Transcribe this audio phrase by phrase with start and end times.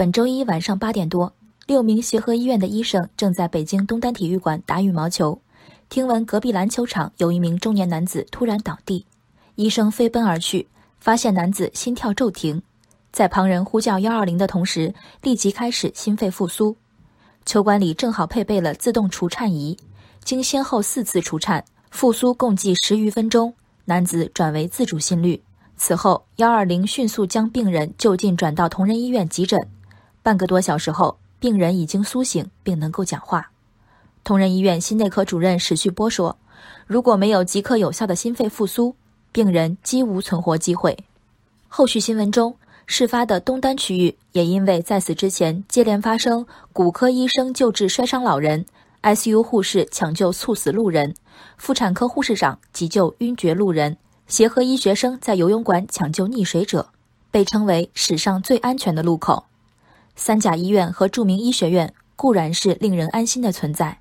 [0.00, 1.34] 本周一晚上八点多，
[1.66, 5.42] 六名协和医院的医生正在北京东单体育馆打羽毛球，
[5.90, 9.04] 听闻隔壁篮球场有一名中年男子突然倒地，
[9.56, 10.68] 医生飞奔而去，
[11.00, 12.62] 发现男子心跳骤停，
[13.12, 16.78] 在旁人呼叫幺二零的同时，立即开始心肺复苏。
[17.44, 19.76] 球馆里正好配备了自动除颤仪，
[20.24, 23.52] 经先后四次除颤，复苏共计十余分钟，
[23.84, 25.42] 男子转为自主心率。
[25.76, 29.60] 此后，幺二零迅速将病人就近转到同仁医院急诊。
[30.22, 33.50] 半个多小时后，病人已经苏醒并能够讲话。
[34.22, 36.36] 同仁医院心内科主任史旭波说
[36.86, 38.94] ：“如果没有即刻有效的心肺复苏，
[39.32, 40.96] 病人几无存活机会。”
[41.68, 42.54] 后续新闻中，
[42.86, 48.66] 事发的东单区域也因为在此之前接连发生骨科医生救治摔伤老人、
[49.02, 51.14] ICU 护士抢救猝死路人、
[51.56, 53.96] 妇产科护士长急救晕厥路人。
[54.26, 56.90] 协和医学生在游泳馆抢救溺水者，
[57.32, 59.46] 被称为史上最安全的路口。
[60.20, 64.00] 三甲医院和著名医学院固然是令人安心的存在，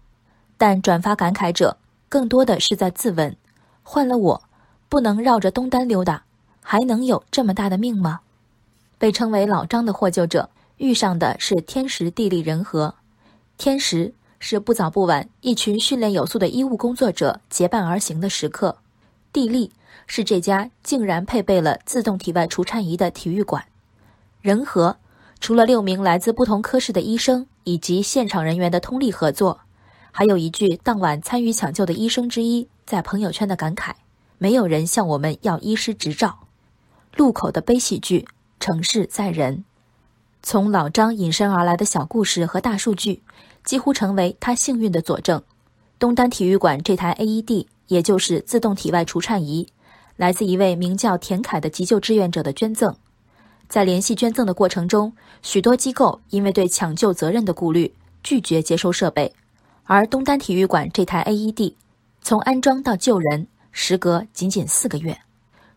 [0.58, 1.78] 但转发感慨者
[2.10, 3.38] 更多的是在自问：
[3.84, 4.44] 换了我，
[4.90, 6.26] 不能绕着东单溜达，
[6.62, 8.20] 还能有这么大的命吗？
[8.98, 12.96] 被称为老张的获救者遇上的是天时地利人和。
[13.58, 18.76] 天时是不早不晚，一群训练有素的医务工作者结伴而行的时刻；
[19.32, 19.72] 地利。
[20.06, 23.64] 是这家竟然配备了自动体外除颤仪的体育馆。
[24.42, 24.98] 人和
[25.40, 29.62] 除了六名来自不同科室的医生以及现场人员的通力合作，
[30.12, 33.94] 还有一句当晚参与抢救的医生之一在朋友圈的感慨
[34.38, 36.40] ：“没有人向我们要医师执照。”
[37.16, 38.28] 路口的悲喜剧，
[38.60, 39.64] 成事在人。
[40.42, 43.24] 从老张引申而来的小故事和大数据，
[43.64, 45.42] 几乎成为他幸运的佐证。
[45.98, 49.68] 东单体育馆这台 AED，也就是自动体外除颤仪。
[50.16, 52.96] 来自一位名叫田凯的急救志愿者的捐赠，
[53.70, 59.32] 在联系捐赠的过程中，许多机构因为对抢救责任的顾虑，拒绝接收设备。
[59.84, 61.76] 而东单体育馆这台 AED，
[62.22, 65.20] 从安装到救人，时隔仅仅四个月。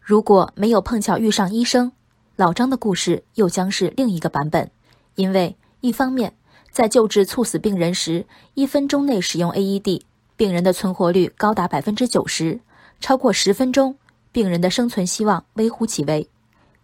[0.01, 1.93] 如果没有碰巧遇上医生，
[2.37, 4.71] 老张的故事又将是另一个版本。
[5.15, 6.35] 因为一方面，
[6.71, 10.01] 在救治猝死病人时，一分钟内使用 AED，
[10.35, 12.59] 病人的存活率高达百分之九十，
[13.01, 13.97] 超过十分钟。
[14.33, 16.27] 病人的生存希望微乎其微。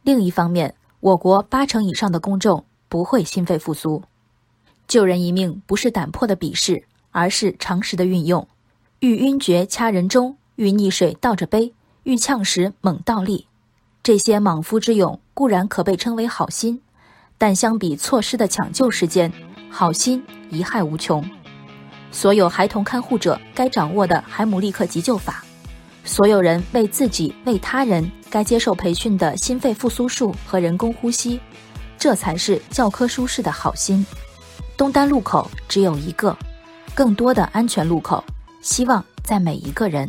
[0.03, 4.03] 另一方面，我国八成以上的公众不会心肺复苏。
[4.87, 8.47] 救人一命不是胆魄的比试，而是常识的运用。
[9.01, 11.73] 遇晕厥掐人中，遇溺水倒着背，
[12.03, 13.47] 遇呛时猛倒立，
[14.03, 16.81] 这些莽夫之勇固然可被称为好心，
[17.37, 19.33] 但相比错失的抢救时间，
[19.71, 21.25] 好心贻害无穷。
[22.11, 25.45] 所有孩童看护者该掌握的海姆立克急救法。
[26.05, 31.41] 所有人为自己、为他人该接受培训的心肺复苏术和人工呼吸，
[31.99, 34.05] 这才是教科书式的好心。
[34.77, 36.37] 东单路口只有一个，
[36.95, 38.23] 更多的安全路口，
[38.61, 40.09] 希望在每一个人。